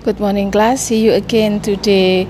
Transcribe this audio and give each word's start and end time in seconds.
Good 0.00 0.16
morning 0.16 0.48
class. 0.48 0.88
See 0.88 1.04
you 1.04 1.12
again 1.12 1.60
today 1.60 2.24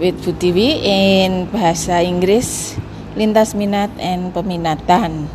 with 0.00 0.24
Butiwi 0.24 0.80
in 0.80 1.52
bahasa 1.52 2.00
Inggris 2.00 2.80
lintas 3.12 3.52
minat 3.52 3.92
and 4.00 4.32
peminatan. 4.32 5.28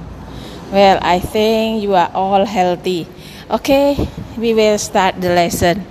Well, 0.74 0.98
I 1.06 1.21
think 1.21 1.86
you 1.86 1.94
are 1.94 2.10
all 2.10 2.50
healthy. 2.50 3.06
Okay, 3.54 4.02
we 4.34 4.58
will 4.58 4.82
start 4.82 5.21
the 5.21 5.29
lesson. 5.29 5.86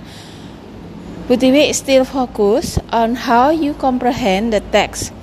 Butiwi 1.31 1.71
still 1.71 2.03
focus 2.03 2.75
on 2.91 3.15
how 3.15 3.55
you 3.55 3.71
comprehend 3.71 4.51
the 4.51 4.59
text. 4.75 5.15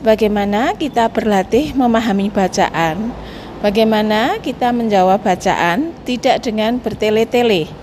Bagaimana 0.00 0.72
kita 0.72 1.12
berlatih 1.12 1.76
memahami 1.76 2.32
bacaan? 2.32 3.12
Bagaimana 3.60 4.40
kita 4.40 4.72
menjawab 4.72 5.20
bacaan 5.20 5.92
tidak 6.08 6.48
dengan 6.48 6.80
bertele-tele? 6.80 7.77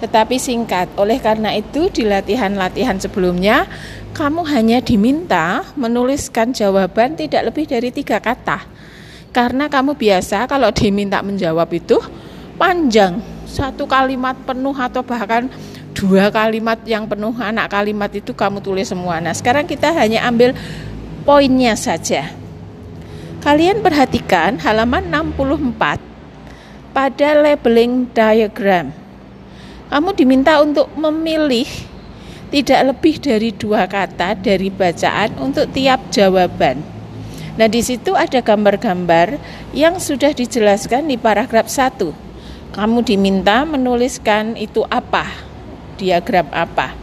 Tetapi 0.00 0.40
singkat. 0.40 0.88
Oleh 0.96 1.20
karena 1.20 1.52
itu, 1.52 1.92
di 1.92 2.08
latihan-latihan 2.08 2.96
sebelumnya, 2.96 3.68
kamu 4.16 4.42
hanya 4.48 4.78
diminta 4.80 5.62
menuliskan 5.78 6.50
jawaban 6.50 7.14
tidak 7.14 7.52
lebih 7.52 7.68
dari 7.68 7.92
tiga 7.94 8.18
kata. 8.18 8.64
Karena 9.30 9.70
kamu 9.70 9.94
biasa 9.94 10.50
kalau 10.50 10.74
diminta 10.74 11.22
menjawab 11.22 11.70
itu 11.70 12.00
panjang, 12.58 13.22
satu 13.46 13.86
kalimat 13.86 14.34
penuh 14.42 14.74
atau 14.74 15.06
bahkan 15.06 15.46
dua 15.94 16.32
kalimat 16.34 16.78
yang 16.82 17.06
penuh 17.06 17.34
anak 17.38 17.70
kalimat 17.70 18.10
itu 18.10 18.34
kamu 18.34 18.58
tulis 18.58 18.90
semua. 18.90 19.22
Nah, 19.22 19.30
sekarang 19.36 19.68
kita 19.68 19.94
hanya 19.94 20.26
ambil 20.26 20.56
poinnya 21.22 21.78
saja. 21.78 22.32
Kalian 23.40 23.80
perhatikan 23.80 24.60
halaman 24.60 25.08
64 25.08 25.96
pada 26.92 27.28
labeling 27.38 28.10
diagram. 28.12 28.92
Kamu 29.90 30.14
diminta 30.14 30.62
untuk 30.62 30.86
memilih 30.94 31.66
tidak 32.54 32.94
lebih 32.94 33.18
dari 33.18 33.50
dua 33.50 33.90
kata 33.90 34.38
dari 34.38 34.70
bacaan 34.70 35.34
untuk 35.42 35.66
tiap 35.74 36.14
jawaban. 36.14 36.78
Nah, 37.58 37.66
di 37.66 37.82
situ 37.82 38.14
ada 38.14 38.38
gambar-gambar 38.38 39.42
yang 39.74 39.98
sudah 39.98 40.30
dijelaskan 40.30 41.10
di 41.10 41.18
paragraf 41.18 41.66
1. 41.66 42.06
Kamu 42.70 43.02
diminta 43.02 43.66
menuliskan 43.66 44.54
itu 44.54 44.86
apa, 44.86 45.26
diagram 45.98 46.46
apa. 46.54 46.94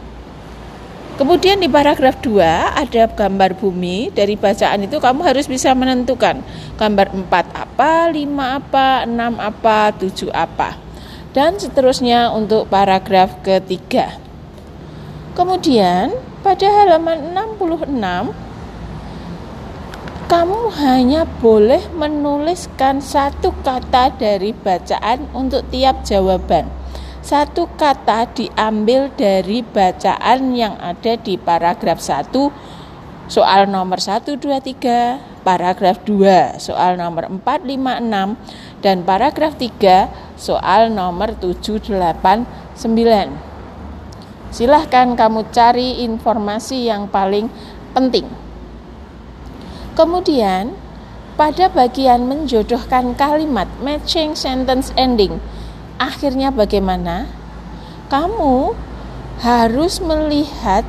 Kemudian 1.20 1.60
di 1.60 1.68
paragraf 1.68 2.24
2 2.24 2.40
ada 2.72 3.04
gambar 3.04 3.52
bumi, 3.60 4.16
dari 4.16 4.32
bacaan 4.32 4.88
itu 4.88 4.96
kamu 4.96 5.28
harus 5.28 5.44
bisa 5.44 5.76
menentukan 5.76 6.40
gambar 6.80 7.12
4 7.12 7.52
apa, 7.52 8.08
5 8.08 8.56
apa, 8.64 9.04
6 9.04 9.36
apa, 9.36 9.78
7 9.92 10.32
apa 10.32 10.87
dan 11.36 11.60
seterusnya 11.60 12.32
untuk 12.32 12.68
paragraf 12.72 13.40
ketiga. 13.44 14.16
Kemudian 15.36 16.16
pada 16.40 16.66
halaman 16.66 17.36
66 17.36 18.48
kamu 20.28 20.60
hanya 20.84 21.24
boleh 21.40 21.80
menuliskan 21.96 23.00
satu 23.00 23.48
kata 23.64 24.12
dari 24.20 24.52
bacaan 24.52 25.24
untuk 25.32 25.64
tiap 25.72 26.04
jawaban. 26.04 26.68
Satu 27.24 27.64
kata 27.80 28.28
diambil 28.36 29.08
dari 29.16 29.64
bacaan 29.64 30.52
yang 30.52 30.76
ada 30.80 31.16
di 31.16 31.40
paragraf 31.40 32.00
1 32.04 32.28
soal 33.28 33.68
nomor 33.68 34.00
1 34.00 34.36
2 34.36 34.36
3, 34.40 35.44
paragraf 35.44 36.04
2 36.04 36.60
soal 36.60 37.00
nomor 37.00 37.28
4 37.32 37.64
5 37.64 38.04
6 38.04 38.84
dan 38.84 38.96
paragraf 39.08 39.56
3 39.56 40.27
soal 40.38 40.94
nomor 40.94 41.34
789. 41.36 41.98
Silahkan 44.48 45.12
kamu 45.12 45.50
cari 45.52 46.06
informasi 46.06 46.88
yang 46.88 47.10
paling 47.10 47.52
penting. 47.92 48.24
Kemudian, 49.98 50.72
pada 51.34 51.66
bagian 51.68 52.24
menjodohkan 52.24 53.18
kalimat 53.18 53.66
matching 53.82 54.38
sentence 54.38 54.94
ending, 54.94 55.42
akhirnya 55.98 56.54
bagaimana? 56.54 57.26
Kamu 58.08 58.72
harus 59.42 60.00
melihat 60.00 60.86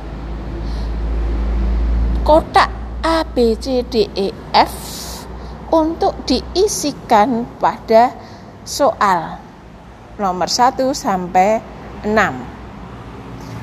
kotak 2.24 2.70
A, 3.02 3.26
B, 3.26 3.58
C, 3.58 3.82
D, 3.84 4.08
E, 4.14 4.30
F 4.54 4.74
untuk 5.70 6.14
diisikan 6.26 7.46
pada 7.58 8.14
soal 8.64 9.40
nomor 10.20 10.48
1 10.48 10.76
sampai 10.92 11.60
6. 12.04 12.12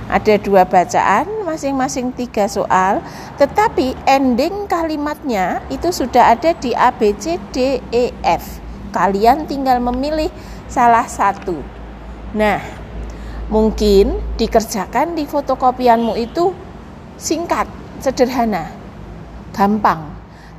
Ada 0.08 0.40
dua 0.40 0.64
bacaan, 0.64 1.28
masing-masing 1.44 2.16
tiga 2.16 2.48
soal, 2.48 3.04
tetapi 3.36 3.92
ending 4.08 4.64
kalimatnya 4.66 5.60
itu 5.68 5.92
sudah 5.92 6.32
ada 6.32 6.56
di 6.56 6.72
A, 6.72 6.96
B, 6.96 7.12
C, 7.20 7.36
D, 7.52 7.84
E, 7.92 8.16
F. 8.24 8.64
Kalian 8.96 9.44
tinggal 9.52 9.84
memilih 9.84 10.32
salah 10.72 11.04
satu. 11.12 11.60
Nah, 12.32 12.64
mungkin 13.52 14.16
dikerjakan 14.40 15.20
di 15.20 15.28
fotokopianmu 15.28 16.16
itu 16.16 16.56
singkat, 17.20 17.68
sederhana, 18.00 18.72
gampang 19.52 20.18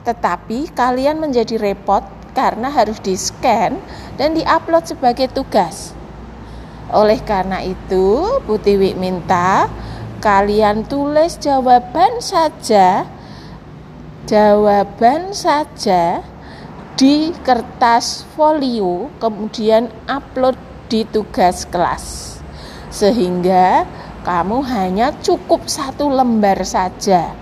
tetapi 0.09 0.72
kalian 0.72 1.21
menjadi 1.21 1.60
repot 1.60 2.00
karena 2.38 2.71
harus 2.71 3.03
di-scan 3.03 3.75
dan 4.15 4.38
di-upload 4.38 4.87
sebagai 4.87 5.26
tugas. 5.34 5.91
Oleh 6.94 7.19
karena 7.19 7.66
itu, 7.66 8.38
Putiwi 8.47 8.94
minta 8.94 9.66
kalian 10.22 10.87
tulis 10.87 11.34
jawaban 11.43 12.22
saja 12.22 13.19
jawaban 14.28 15.32
saja 15.32 16.21
di 17.00 17.32
kertas 17.41 18.28
folio 18.37 19.09
kemudian 19.16 19.88
upload 20.04 20.54
di 20.93 21.09
tugas 21.09 21.65
kelas. 21.65 22.37
Sehingga 22.93 23.88
kamu 24.28 24.60
hanya 24.69 25.16
cukup 25.25 25.65
satu 25.65 26.12
lembar 26.12 26.60
saja. 26.60 27.32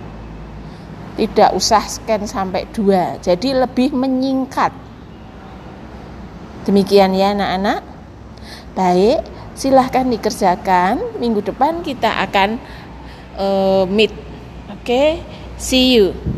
Tidak 1.19 1.51
usah 1.51 1.83
scan 1.83 2.23
sampai 2.23 2.69
dua 2.71 3.19
jadi 3.19 3.67
lebih 3.67 3.91
menyingkat 3.91 4.86
demikian 6.67 7.15
ya 7.15 7.31
anak-anak. 7.31 7.81
Baik 8.75 9.23
silahkan 9.55 10.05
dikerjakan. 10.05 11.17
Minggu 11.17 11.41
depan 11.41 11.81
kita 11.81 12.11
akan 12.27 12.59
uh, 13.39 13.87
meet. 13.87 14.11
Oke 14.67 14.83
okay? 14.83 15.09
see 15.57 15.97
you 15.97 16.36